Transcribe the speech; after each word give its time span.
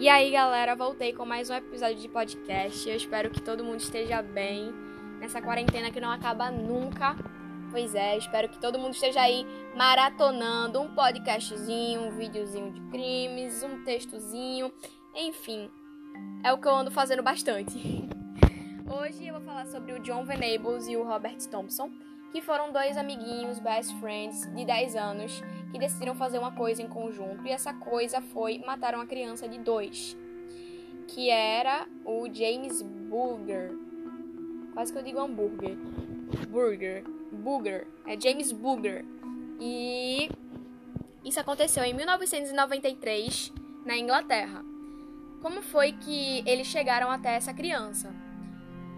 E 0.00 0.08
aí, 0.08 0.30
galera, 0.30 0.74
voltei 0.74 1.12
com 1.12 1.26
mais 1.26 1.50
um 1.50 1.54
episódio 1.54 1.96
de 1.96 2.08
podcast. 2.08 2.88
Eu 2.88 2.96
espero 2.96 3.28
que 3.28 3.42
todo 3.42 3.62
mundo 3.62 3.80
esteja 3.80 4.22
bem 4.22 4.72
nessa 5.18 5.42
quarentena 5.42 5.90
que 5.90 6.00
não 6.00 6.10
acaba 6.10 6.50
nunca. 6.50 7.14
Pois 7.70 7.94
é, 7.94 8.16
espero 8.16 8.48
que 8.48 8.58
todo 8.58 8.78
mundo 8.78 8.94
esteja 8.94 9.20
aí 9.20 9.46
maratonando 9.76 10.80
um 10.80 10.94
podcastzinho, 10.94 12.00
um 12.00 12.12
videozinho 12.12 12.72
de 12.72 12.80
crimes, 12.88 13.62
um 13.62 13.84
textozinho, 13.84 14.72
enfim. 15.14 15.70
É 16.42 16.50
o 16.50 16.56
que 16.56 16.66
eu 16.66 16.74
ando 16.74 16.90
fazendo 16.90 17.22
bastante. 17.22 17.78
Hoje 18.88 19.26
eu 19.26 19.34
vou 19.34 19.42
falar 19.42 19.66
sobre 19.66 19.92
o 19.92 20.00
John 20.00 20.24
Venables 20.24 20.88
e 20.88 20.96
o 20.96 21.04
Robert 21.04 21.46
Thompson, 21.50 21.90
que 22.32 22.40
foram 22.40 22.72
dois 22.72 22.96
amiguinhos, 22.96 23.58
best 23.58 23.94
friends, 23.98 24.46
de 24.54 24.64
10 24.64 24.96
anos, 24.96 25.42
que 25.72 25.78
decidiram 25.78 26.14
fazer 26.14 26.38
uma 26.38 26.52
coisa 26.52 26.82
em 26.82 26.88
conjunto, 26.88 27.46
e 27.46 27.50
essa 27.50 27.72
coisa 27.74 28.20
foi 28.20 28.58
matar 28.58 28.94
uma 28.94 29.06
criança 29.06 29.48
de 29.48 29.58
2, 29.58 30.16
que 31.08 31.28
era 31.28 31.86
o 32.04 32.32
James 32.32 32.82
Burger. 32.82 33.72
Quase 34.74 34.92
que 34.92 34.98
eu 34.98 35.02
digo 35.02 35.18
hambúrguer. 35.20 35.76
Burger. 36.48 37.04
Booger. 37.32 37.86
É 38.06 38.18
James 38.20 38.52
Booger. 38.52 39.04
E 39.58 40.30
isso 41.24 41.40
aconteceu 41.40 41.84
em 41.84 41.94
1993, 41.94 43.52
na 43.84 43.96
Inglaterra. 43.96 44.64
Como 45.42 45.62
foi 45.62 45.92
que 45.92 46.42
eles 46.46 46.66
chegaram 46.66 47.10
até 47.10 47.34
essa 47.34 47.52
criança? 47.52 48.12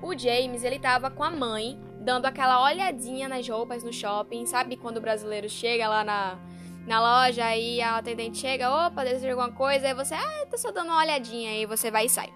O 0.02 0.16
James, 0.16 0.64
ele 0.64 0.78
tava 0.78 1.10
com 1.10 1.22
a 1.22 1.30
mãe 1.30 1.78
dando 2.02 2.26
aquela 2.26 2.62
olhadinha 2.64 3.28
nas 3.28 3.48
roupas 3.48 3.82
no 3.82 3.92
shopping, 3.92 4.44
sabe? 4.46 4.76
Quando 4.76 4.98
o 4.98 5.00
brasileiro 5.00 5.48
chega 5.48 5.88
lá 5.88 6.04
na, 6.04 6.38
na 6.86 7.00
loja 7.00 7.44
aí 7.44 7.80
a 7.80 7.98
atendente 7.98 8.38
chega, 8.38 8.86
opa, 8.86 9.04
deseja 9.04 9.30
alguma 9.30 9.52
coisa, 9.52 9.86
aí 9.86 9.94
você, 9.94 10.14
ah, 10.14 10.46
tô 10.50 10.58
só 10.58 10.70
dando 10.70 10.88
uma 10.88 10.98
olhadinha, 10.98 11.50
aí 11.50 11.64
você 11.66 11.90
vai 11.90 12.06
e 12.06 12.08
sai. 12.08 12.32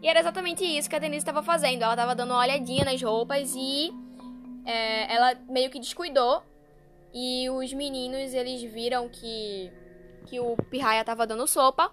E 0.00 0.08
era 0.08 0.20
exatamente 0.20 0.64
isso 0.64 0.88
que 0.88 0.94
a 0.94 0.98
Denise 0.98 1.18
estava 1.18 1.42
fazendo. 1.42 1.82
Ela 1.82 1.94
estava 1.94 2.14
dando 2.14 2.30
uma 2.30 2.40
olhadinha 2.40 2.84
nas 2.84 3.02
roupas 3.02 3.54
e 3.56 3.90
é, 4.64 5.12
ela 5.12 5.34
meio 5.48 5.70
que 5.70 5.80
descuidou. 5.80 6.42
E 7.12 7.48
os 7.50 7.72
meninos, 7.72 8.32
eles 8.34 8.62
viram 8.62 9.08
que, 9.08 9.72
que 10.26 10.38
o 10.38 10.56
Pirraia 10.70 11.00
estava 11.00 11.26
dando 11.26 11.46
sopa 11.46 11.90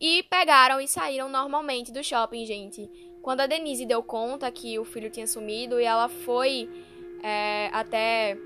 e 0.00 0.24
pegaram 0.24 0.80
e 0.80 0.88
saíram 0.88 1.28
normalmente 1.28 1.92
do 1.92 2.02
shopping, 2.02 2.44
gente. 2.44 2.90
Quando 3.24 3.40
a 3.40 3.46
Denise 3.46 3.86
deu 3.86 4.02
conta 4.02 4.50
que 4.50 4.78
o 4.78 4.84
filho 4.84 5.08
tinha 5.08 5.26
sumido 5.26 5.80
e 5.80 5.84
ela 5.84 6.10
foi 6.10 6.68
é, 7.22 7.70
até 7.72 8.36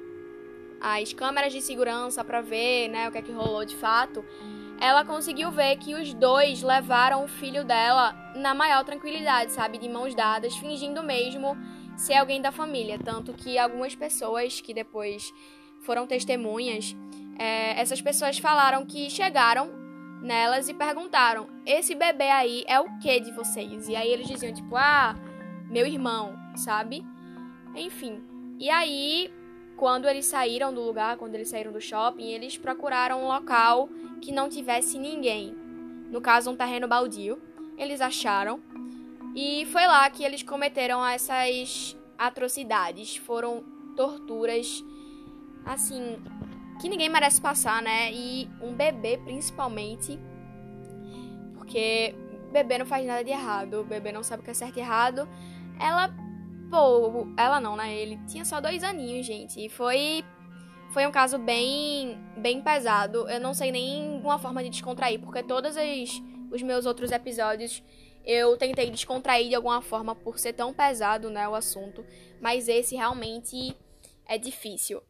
as 0.81 1.13
câmeras 1.13 1.53
de 1.53 1.61
segurança 1.61 2.25
para 2.25 2.41
ver 2.41 2.87
né, 2.87 3.09
o 3.09 3.11
que 3.11 3.19
é 3.19 3.23
que 3.23 3.33
rolou 3.33 3.65
de 3.65 3.75
fato, 3.75 4.25
ela 4.81 5.05
conseguiu 5.05 5.51
ver 5.51 5.77
que 5.79 5.97
os 5.97 6.15
dois 6.15 6.63
levaram 6.63 7.25
o 7.25 7.27
filho 7.27 7.65
dela 7.65 8.15
na 8.37 8.55
maior 8.55 8.85
tranquilidade, 8.85 9.51
sabe? 9.51 9.79
De 9.79 9.89
mãos 9.89 10.15
dadas, 10.15 10.55
fingindo 10.55 11.03
mesmo 11.03 11.57
ser 11.97 12.15
alguém 12.15 12.41
da 12.41 12.53
família. 12.53 13.01
Tanto 13.05 13.33
que 13.33 13.59
algumas 13.59 13.97
pessoas 13.97 14.61
que 14.61 14.73
depois 14.73 15.35
foram 15.81 16.07
testemunhas, 16.07 16.95
é, 17.37 17.81
essas 17.81 18.01
pessoas 18.01 18.39
falaram 18.39 18.87
que 18.87 19.11
chegaram 19.11 19.88
nelas 20.21 20.69
e 20.69 20.75
perguntaram: 20.75 21.49
Esse 21.65 21.95
bebê 21.95 22.31
aí 22.31 22.65
é 22.67 22.81
o 22.81 22.99
que 22.99 23.21
de 23.21 23.33
vocês? 23.33 23.89
E 23.89 23.97
aí 23.97 24.11
eles 24.11 24.27
diziam, 24.27 24.53
tipo, 24.53 24.77
ah, 24.77 25.17
meu 25.69 25.87
irmão, 25.87 26.37
sabe? 26.57 27.05
Enfim. 27.75 28.23
E 28.59 28.71
aí, 28.71 29.33
quando 29.77 30.09
eles 30.09 30.27
saíram 30.27 30.73
do 30.73 30.81
lugar, 30.81 31.17
quando 31.17 31.35
eles 31.35 31.49
saíram 31.49 31.73
do 31.73 31.81
shopping, 31.81 32.27
eles 32.27 32.57
procuraram 32.57 33.23
um 33.23 33.29
local 33.29 33.89
que 34.21 34.33
não 34.33 34.49
tivesse 34.49 34.99
ninguém. 34.99 35.55
No 36.11 36.21
caso, 36.21 36.51
um 36.51 36.57
terreno 36.57 36.89
baldio. 36.89 37.41
Eles 37.77 38.01
acharam. 38.01 38.61
E 39.37 39.67
foi 39.67 39.87
lá 39.87 40.09
que 40.11 40.25
eles 40.25 40.43
cometeram 40.43 41.07
essas 41.07 41.97
atrocidades. 42.19 43.17
Foram 43.17 43.63
torturas, 43.95 44.85
assim, 45.65 46.17
que 46.79 46.89
ninguém 46.89 47.09
merece 47.09 47.41
passar, 47.41 47.83
né? 47.83 48.13
E 48.13 48.49
um 48.61 48.73
bebê, 48.73 49.19
principalmente, 49.19 50.19
porque 51.55 52.15
bebê 52.53 52.79
não 52.79 52.87
faz 52.87 53.07
nada 53.07 53.23
de 53.23 53.31
errado, 53.31 53.85
bebê 53.85 54.13
não 54.13 54.23
sabe 54.23 54.43
o 54.43 54.45
que 54.45 54.51
é 54.51 54.55
certo 54.55 54.77
e 54.77 54.81
errado. 54.81 55.29
Ela, 55.81 56.15
pô, 56.71 57.27
ela 57.37 57.61
não, 57.61 57.77
né? 57.77 57.95
Ele 57.95 58.19
tinha 58.27 58.45
só 58.45 58.61
dois 58.61 58.83
aninhos, 58.83 59.27
gente, 59.27 59.65
e 59.65 59.69
foi 59.69 60.25
foi 60.91 61.07
um 61.07 61.11
caso 61.11 61.39
bem 61.39 62.19
bem 62.37 62.63
pesado. 62.63 63.29
Eu 63.29 63.41
não 63.41 63.53
sei 63.53 63.71
nem 63.71 64.21
uma 64.21 64.39
forma 64.39 64.63
de 64.63 64.71
descontrair, 64.71 65.21
porque 65.21 65.43
todos 65.43 65.77
os, 65.77 66.23
os 66.51 66.63
meus 66.63 66.87
outros 66.87 67.13
episódios 67.13 67.83
eu 68.25 68.57
tentei 68.59 68.91
descontrair 68.91 69.49
de 69.49 69.55
alguma 69.55 69.81
forma 69.81 70.15
por 70.15 70.39
ser 70.39 70.53
tão 70.53 70.73
pesado, 70.75 71.31
né, 71.31 71.49
o 71.49 71.55
assunto, 71.55 72.05
mas 72.43 72.69
esse 72.69 72.95
realmente 72.95 73.75
é 74.27 74.37
difícil. 74.37 75.03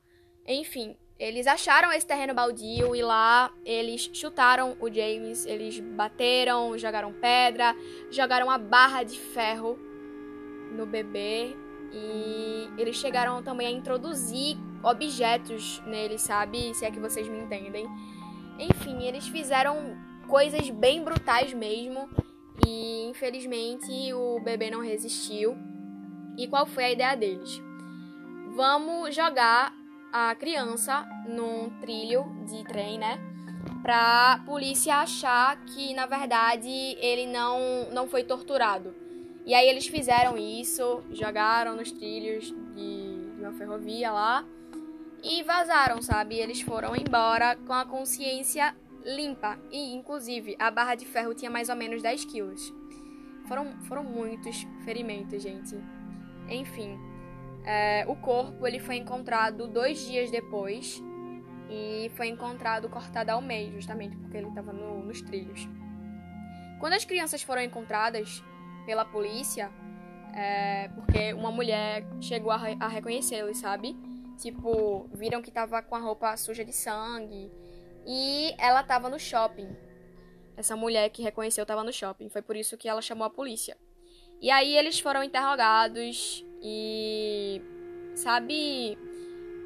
Enfim, 0.46 0.96
eles 1.18 1.48
acharam 1.48 1.92
esse 1.92 2.06
terreno 2.06 2.32
baldio 2.32 2.94
e 2.94 3.02
lá 3.02 3.52
eles 3.64 4.08
chutaram 4.12 4.76
o 4.80 4.92
James, 4.92 5.44
eles 5.46 5.80
bateram, 5.80 6.78
jogaram 6.78 7.12
pedra, 7.12 7.74
jogaram 8.10 8.48
a 8.48 8.56
barra 8.56 9.02
de 9.02 9.18
ferro 9.18 9.76
no 10.76 10.86
bebê 10.86 11.56
e 11.92 12.68
eles 12.78 12.96
chegaram 12.96 13.42
também 13.42 13.66
a 13.66 13.70
introduzir 13.70 14.56
objetos 14.82 15.82
nele, 15.86 16.18
sabe? 16.18 16.72
Se 16.74 16.84
é 16.84 16.90
que 16.90 17.00
vocês 17.00 17.26
me 17.26 17.40
entendem. 17.40 17.86
Enfim, 18.58 19.02
eles 19.02 19.26
fizeram 19.26 19.96
coisas 20.28 20.70
bem 20.70 21.02
brutais 21.02 21.52
mesmo 21.52 22.08
e 22.64 23.08
infelizmente 23.08 24.12
o 24.12 24.38
bebê 24.40 24.70
não 24.70 24.80
resistiu. 24.80 25.56
E 26.36 26.46
qual 26.46 26.64
foi 26.64 26.84
a 26.84 26.92
ideia 26.92 27.16
deles? 27.16 27.60
Vamos 28.54 29.14
jogar 29.16 29.77
a 30.12 30.34
criança 30.34 31.06
num 31.26 31.70
trilho 31.80 32.24
de 32.46 32.64
trem, 32.64 32.98
né? 32.98 33.18
Pra 33.82 34.42
polícia 34.46 34.96
achar 34.96 35.56
que, 35.64 35.94
na 35.94 36.06
verdade, 36.06 36.68
ele 37.00 37.26
não, 37.26 37.90
não 37.92 38.08
foi 38.08 38.24
torturado. 38.24 38.94
E 39.44 39.54
aí 39.54 39.68
eles 39.68 39.86
fizeram 39.86 40.36
isso, 40.36 41.02
jogaram 41.10 41.74
nos 41.74 41.90
trilhos 41.90 42.52
de, 42.74 43.34
de 43.34 43.40
uma 43.40 43.52
ferrovia 43.52 44.12
lá 44.12 44.44
e 45.22 45.42
vazaram, 45.42 46.02
sabe? 46.02 46.36
Eles 46.36 46.60
foram 46.60 46.94
embora 46.94 47.56
com 47.56 47.72
a 47.72 47.84
consciência 47.84 48.76
limpa. 49.04 49.58
E, 49.70 49.94
inclusive, 49.94 50.54
a 50.58 50.70
barra 50.70 50.94
de 50.94 51.06
ferro 51.06 51.34
tinha 51.34 51.50
mais 51.50 51.68
ou 51.68 51.76
menos 51.76 52.02
10 52.02 52.24
quilos. 52.26 52.72
Foram, 53.46 53.72
foram 53.84 54.04
muitos 54.04 54.66
ferimentos, 54.84 55.42
gente. 55.42 55.74
Enfim, 56.48 56.98
é, 57.68 58.02
o 58.08 58.16
corpo 58.16 58.66
ele 58.66 58.78
foi 58.78 58.96
encontrado 58.96 59.68
dois 59.68 60.00
dias 60.06 60.30
depois 60.30 61.02
e 61.68 62.10
foi 62.16 62.28
encontrado 62.28 62.88
cortado 62.88 63.30
ao 63.30 63.42
meio, 63.42 63.74
justamente 63.74 64.16
porque 64.16 64.38
ele 64.38 64.48
estava 64.48 64.72
no, 64.72 65.04
nos 65.04 65.20
trilhos. 65.20 65.68
Quando 66.80 66.94
as 66.94 67.04
crianças 67.04 67.42
foram 67.42 67.60
encontradas 67.60 68.42
pela 68.86 69.04
polícia, 69.04 69.70
é, 70.34 70.88
porque 70.94 71.34
uma 71.34 71.52
mulher 71.52 72.06
chegou 72.22 72.50
a, 72.50 72.58
a 72.80 72.88
reconhecê-los, 72.88 73.58
sabe? 73.58 73.94
Tipo, 74.38 75.06
viram 75.12 75.42
que 75.42 75.50
tava 75.50 75.82
com 75.82 75.94
a 75.94 75.98
roupa 75.98 76.34
suja 76.38 76.64
de 76.64 76.72
sangue 76.72 77.52
e 78.06 78.54
ela 78.56 78.82
tava 78.82 79.10
no 79.10 79.18
shopping. 79.18 79.68
Essa 80.56 80.74
mulher 80.74 81.10
que 81.10 81.22
reconheceu 81.22 81.66
tava 81.66 81.84
no 81.84 81.92
shopping. 81.92 82.30
Foi 82.30 82.40
por 82.40 82.56
isso 82.56 82.78
que 82.78 82.88
ela 82.88 83.02
chamou 83.02 83.26
a 83.26 83.30
polícia. 83.30 83.76
E 84.40 84.50
aí 84.50 84.74
eles 84.74 84.98
foram 84.98 85.22
interrogados 85.22 86.47
e 86.62 87.60
sabe 88.14 88.98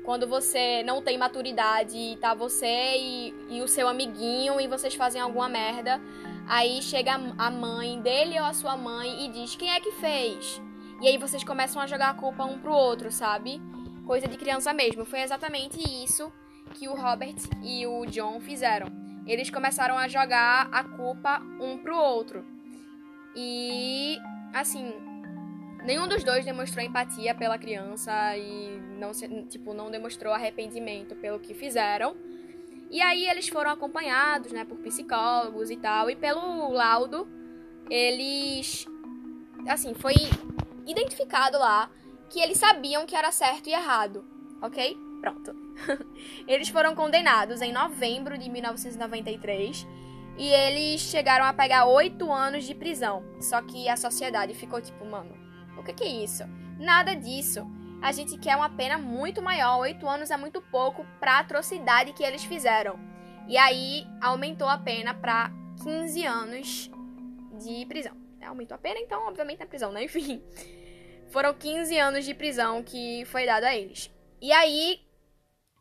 quando 0.05 0.27
você 0.27 0.83
não 0.83 1.01
tem 1.01 1.17
maturidade 1.17 1.97
e 1.97 2.17
tá 2.17 2.35
você 2.35 2.97
e, 2.97 3.35
e 3.49 3.63
o 3.63 3.69
seu 3.69 3.89
amiguinho 3.89 4.61
e 4.61 4.67
vocês 4.67 4.95
fazem 4.95 5.21
alguma 5.21 5.49
merda, 5.49 6.01
aí 6.47 6.83
chega 6.83 7.15
a 7.39 7.51
mãe 7.51 8.01
dele 8.01 8.39
ou 8.39 8.45
a 8.45 8.53
sua 8.53 8.77
mãe 8.77 9.25
e 9.25 9.29
diz 9.29 9.55
quem 9.55 9.71
é 9.71 9.81
que 9.81 9.93
fez? 9.93 10.61
E 11.01 11.09
aí 11.09 11.19
vocês 11.19 11.43
começam 11.43 11.81
a 11.81 11.87
jogar 11.87 12.11
a 12.11 12.15
culpa 12.15 12.45
um 12.45 12.59
pro 12.59 12.73
outro, 12.73 13.11
sabe? 13.11 13.61
Coisa 14.07 14.29
de 14.29 14.37
criança 14.37 14.73
mesmo. 14.73 15.05
Foi 15.05 15.21
exatamente 15.21 15.81
isso 16.05 16.33
que 16.75 16.89
o 16.89 16.95
Robert 16.95 17.37
e 17.63 17.87
o 17.87 18.07
John 18.07 18.41
fizeram. 18.41 18.87
Eles 19.27 19.51
começaram 19.51 19.97
a 19.97 20.09
jogar 20.09 20.69
a 20.73 20.85
culpa 20.85 21.41
um 21.61 21.79
pro 21.79 21.97
outro. 21.97 22.45
E 23.35 24.19
assim, 24.53 24.93
Nenhum 25.85 26.07
dos 26.07 26.23
dois 26.23 26.45
demonstrou 26.45 26.85
empatia 26.85 27.35
pela 27.35 27.59
criança 27.59 28.37
e 28.37 28.81
não, 28.99 29.11
tipo, 29.49 29.75
não 29.75 29.91
demonstrou 29.91 30.33
arrependimento 30.33 31.17
pelo 31.17 31.41
que 31.41 31.55
fizeram. 31.55 32.17
E 32.91 33.01
aí 33.01 33.27
eles 33.27 33.49
foram 33.49 33.71
acompanhados, 33.71 34.53
né, 34.53 34.65
por 34.65 34.79
psicólogos 34.79 35.71
e 35.71 35.77
tal, 35.77 36.11
e 36.11 36.15
pelo 36.15 36.71
laudo, 36.73 37.27
eles 37.91 38.87
assim, 39.67 39.95
foi 39.95 40.15
identificado 40.87 41.59
lá 41.59 41.91
que 42.29 42.41
eles 42.41 42.59
sabiam 42.59 43.07
que 43.07 43.15
era 43.15 43.31
certo 43.31 43.69
e 43.69 43.73
errado, 43.73 44.25
OK? 44.61 44.97
Pronto. 45.21 45.55
eles 46.47 46.69
foram 46.69 46.95
condenados 46.95 47.61
em 47.63 47.73
novembro 47.73 48.37
de 48.37 48.51
1993 48.51 49.87
E 50.37 50.49
eles 50.49 51.01
chegaram 51.01 51.45
a 51.45 51.53
pegar 51.53 51.87
oito 51.87 52.33
anos 52.33 52.65
de 52.65 52.75
prisão. 52.75 53.23
Só 53.41 53.61
que 53.63 53.89
a 53.89 53.97
sociedade 53.97 54.55
ficou 54.55 54.81
tipo, 54.81 55.05
mano, 55.05 55.42
o 55.77 55.83
que, 55.83 55.93
que 55.93 56.05
é 56.05 56.25
isso? 56.25 56.45
Nada 56.79 57.15
disso. 57.15 57.67
A 58.01 58.11
gente 58.11 58.37
quer 58.39 58.57
uma 58.57 58.69
pena 58.69 58.99
muito 58.99 59.41
maior. 59.41 59.79
Oito 59.81 60.09
anos 60.09 60.31
é 60.31 60.37
muito 60.37 60.61
pouco 60.61 61.07
pra 61.21 61.39
atrocidade 61.39 62.13
que 62.13 62.25
eles 62.25 62.45
fizeram. 62.45 62.99
E 63.49 63.57
aí 63.57 64.07
aumentou 64.21 64.69
a 64.69 64.79
pena 64.79 65.15
pra 65.15 65.51
15 65.83 66.27
anos 66.27 66.91
de 67.63 67.87
prisão. 67.87 68.17
É, 68.41 68.47
aumentou 68.47 68.75
a 68.75 68.79
pena, 68.79 68.99
então, 68.99 69.29
obviamente, 69.29 69.61
na 69.61 69.67
prisão, 69.67 69.93
né? 69.93 70.03
Enfim. 70.05 70.43
Foram 71.31 71.55
15 71.55 71.97
anos 71.99 72.25
de 72.25 72.35
prisão 72.35 72.83
que 72.83 73.25
foi 73.27 73.47
dado 73.47 73.65
a 73.65 73.75
eles. 73.75 74.11
E 74.41 74.53
aí, 74.53 75.01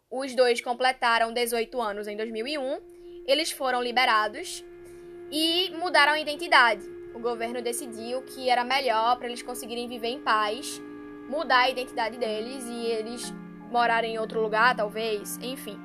os 0.09 0.35
dois 0.35 0.61
completaram 0.61 1.33
18 1.33 1.81
anos 1.81 2.07
em 2.07 2.15
2001. 2.15 2.79
Eles 3.25 3.51
foram 3.51 3.81
liberados 3.81 4.63
e 5.31 5.71
mudaram 5.71 6.13
a 6.13 6.19
identidade. 6.19 7.00
O 7.13 7.19
governo 7.19 7.61
decidiu 7.61 8.21
que 8.21 8.49
era 8.49 8.63
melhor 8.63 9.17
para 9.17 9.27
eles 9.27 9.41
conseguirem 9.41 9.87
viver 9.87 10.07
em 10.07 10.21
paz, 10.21 10.81
mudar 11.29 11.59
a 11.59 11.69
identidade 11.69 12.17
deles 12.17 12.65
e 12.67 12.85
eles 12.85 13.33
morarem 13.69 14.15
em 14.15 14.19
outro 14.19 14.41
lugar, 14.41 14.75
talvez, 14.75 15.37
enfim. 15.41 15.79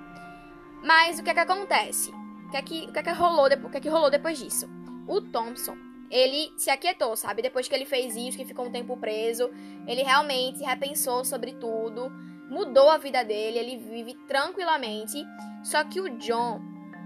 Mas 0.82 1.18
o 1.18 1.22
que 1.22 1.30
é 1.30 1.34
que 1.34 1.40
acontece? 1.40 2.10
O 2.46 2.50
que 2.50 2.56
é 2.56 2.62
que, 2.62 2.86
o 2.88 2.92
que, 2.92 2.98
é 2.98 3.02
que 3.02 3.10
rolou, 3.10 3.46
o 3.46 3.70
que 3.70 3.76
é 3.76 3.80
que 3.80 3.88
rolou 3.88 4.10
depois 4.10 4.38
disso? 4.38 4.68
O 5.06 5.20
Thompson 5.20 5.76
ele 6.10 6.52
se 6.56 6.70
aquietou, 6.70 7.16
sabe? 7.16 7.42
Depois 7.42 7.68
que 7.68 7.74
ele 7.74 7.84
fez 7.84 8.14
isso, 8.16 8.36
que 8.36 8.44
ficou 8.44 8.66
um 8.66 8.70
tempo 8.70 8.96
preso, 8.96 9.50
ele 9.86 10.02
realmente 10.02 10.62
repensou 10.62 11.24
sobre 11.24 11.52
tudo, 11.54 12.10
mudou 12.48 12.90
a 12.90 12.98
vida 12.98 13.24
dele, 13.24 13.58
ele 13.58 13.76
vive 13.76 14.14
tranquilamente. 14.26 15.24
Só 15.64 15.82
que 15.84 16.00
o 16.00 16.10
John, 16.18 16.60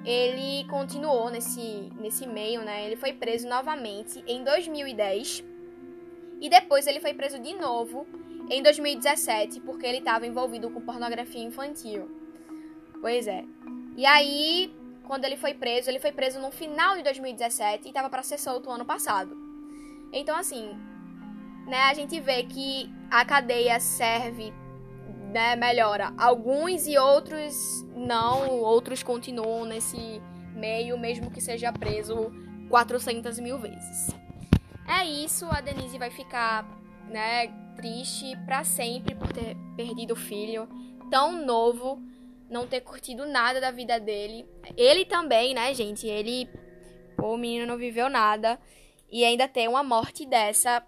ele 0.05 0.67
continuou 0.69 1.31
nesse, 1.31 1.91
nesse 2.01 2.27
meio, 2.27 2.63
né? 2.63 2.87
Ele 2.87 2.97
foi 2.97 3.13
preso 3.13 3.49
novamente 3.49 4.23
em 4.27 4.43
2010 4.43 5.45
e 6.41 6.49
depois 6.49 6.87
ele 6.87 7.01
foi 7.01 7.13
preso 7.15 7.39
de 7.39 7.55
novo 7.55 8.07
em 8.49 8.63
2017 8.63 9.61
porque 9.61 9.87
ele 9.87 9.99
estava 9.99 10.27
envolvido 10.27 10.71
com 10.71 10.81
pornografia 10.81 11.43
infantil. 11.43 12.11
Pois 13.01 13.27
é. 13.27 13.45
E 13.97 14.07
aí 14.07 14.73
quando 15.11 15.25
ele 15.25 15.37
foi 15.37 15.55
preso, 15.55 15.91
ele 15.91 15.99
foi 15.99 16.13
preso 16.13 16.39
no 16.39 16.53
final 16.53 16.97
de 16.97 17.03
2017 17.03 17.85
e 17.85 17.89
estava 17.89 18.09
para 18.09 18.23
ser 18.23 18.39
solto 18.39 18.71
ano 18.71 18.85
passado. 18.85 19.37
Então, 20.13 20.37
assim, 20.37 20.71
né, 21.67 21.79
a 21.91 21.95
gente 21.95 22.21
vê 22.21 22.45
que 22.45 22.89
a 23.11 23.25
cadeia 23.25 23.81
serve, 23.81 24.55
né, 25.31 25.57
melhora 25.57 26.13
alguns 26.19 26.87
e 26.87 26.99
outros 26.99 27.55
não, 27.95 28.61
outros 28.61 29.03
continuam 29.03 29.65
nesse 29.65 30.21
meio, 30.55 30.99
mesmo 30.99 31.31
que 31.31 31.41
seja 31.41 31.73
preso 31.73 32.33
400 32.69 33.39
mil 33.39 33.59
vezes. 33.59 34.15
É 34.87 35.05
isso, 35.05 35.47
a 35.47 35.61
Denise 35.61 35.99
vai 35.99 36.11
ficar, 36.11 36.67
né, 37.09 37.47
triste 37.77 38.37
para 38.45 38.65
sempre 38.65 39.15
por 39.15 39.33
ter 39.33 39.57
perdido 39.77 40.13
o 40.13 40.17
filho 40.17 40.69
tão 41.11 41.45
novo 41.45 42.03
não 42.51 42.67
ter 42.67 42.81
curtido 42.81 43.25
nada 43.25 43.61
da 43.61 43.71
vida 43.71 43.99
dele. 44.01 44.45
Ele 44.77 45.05
também, 45.05 45.55
né, 45.55 45.73
gente? 45.73 46.07
Ele. 46.07 46.49
O 47.17 47.37
menino 47.37 47.65
não 47.65 47.77
viveu 47.77 48.11
nada. 48.11 48.59
E 49.11 49.25
ainda 49.25 49.47
ter 49.47 49.69
uma 49.69 49.83
morte 49.83 50.27
dessa, 50.27 50.85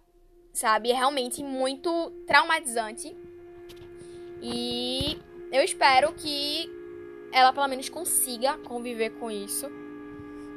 sabe? 0.52 0.90
É 0.90 0.94
realmente 0.94 1.42
muito 1.42 2.10
traumatizante. 2.26 3.16
E 4.42 5.16
eu 5.52 5.62
espero 5.62 6.12
que 6.12 6.68
ela 7.32 7.52
pelo 7.52 7.68
menos 7.68 7.88
consiga 7.88 8.58
conviver 8.58 9.10
com 9.10 9.30
isso. 9.30 9.70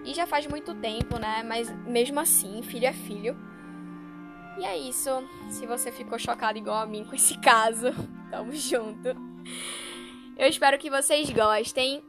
E 0.03 0.13
já 0.13 0.25
faz 0.25 0.47
muito 0.47 0.73
tempo, 0.75 1.17
né? 1.19 1.43
Mas 1.43 1.69
mesmo 1.85 2.19
assim, 2.19 2.61
filho 2.63 2.87
é 2.87 2.93
filho. 2.93 3.37
E 4.57 4.65
é 4.65 4.77
isso. 4.77 5.09
Se 5.49 5.65
você 5.65 5.91
ficou 5.91 6.17
chocado 6.17 6.57
igual 6.57 6.77
a 6.77 6.85
mim 6.85 7.05
com 7.05 7.15
esse 7.15 7.37
caso, 7.41 7.93
tamo 8.31 8.51
junto. 8.53 9.09
Eu 10.37 10.47
espero 10.47 10.77
que 10.77 10.89
vocês 10.89 11.29
gostem. 11.29 12.03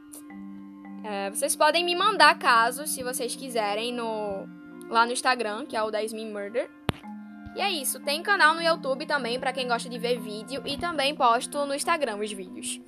É, 1.05 1.31
vocês 1.31 1.55
podem 1.55 1.85
me 1.85 1.95
mandar 1.95 2.37
casos, 2.39 2.91
se 2.91 3.03
vocês 3.03 3.37
quiserem, 3.37 3.93
no 3.93 4.49
lá 4.89 5.05
no 5.05 5.13
Instagram, 5.13 5.67
que 5.67 5.77
é 5.77 5.83
o 5.83 5.91
10 5.91 6.13
Me 6.13 6.25
Murder. 6.25 6.69
E 7.57 7.61
é 7.61 7.71
isso. 7.71 7.99
Tem 7.99 8.23
canal 8.23 8.55
no 8.55 8.61
YouTube 8.61 9.07
também 9.07 9.41
para 9.41 9.51
quem 9.51 9.67
gosta 9.67 9.89
de 9.89 9.99
ver 9.99 10.21
vídeo 10.21 10.63
e 10.67 10.77
também 10.77 11.15
posto 11.15 11.65
no 11.65 11.75
Instagram 11.75 12.19
os 12.19 12.31
vídeos. 12.31 12.79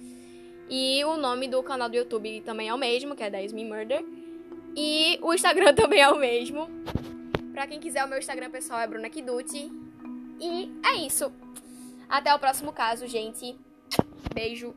E 0.68 1.02
o 1.06 1.16
nome 1.16 1.48
do 1.48 1.62
canal 1.62 1.88
do 1.88 1.96
YouTube 1.96 2.42
também 2.42 2.68
é 2.68 2.74
o 2.74 2.78
mesmo, 2.78 3.16
que 3.16 3.22
é 3.22 3.30
10 3.30 3.54
Me 3.54 3.64
Murder. 3.64 4.04
E 4.76 5.18
o 5.22 5.32
Instagram 5.32 5.72
também 5.74 6.02
é 6.02 6.08
o 6.10 6.18
mesmo. 6.18 6.68
Pra 7.54 7.66
quem 7.66 7.80
quiser, 7.80 8.04
o 8.04 8.08
meu 8.08 8.18
Instagram 8.18 8.50
pessoal 8.50 8.80
é 8.80 8.86
Bruna 8.86 9.08
Kiduti. 9.08 9.72
E 10.38 10.70
é 10.84 10.96
isso. 10.96 11.32
Até 12.06 12.34
o 12.34 12.38
próximo 12.38 12.70
caso, 12.70 13.06
gente. 13.06 13.56
Beijo. 14.34 14.74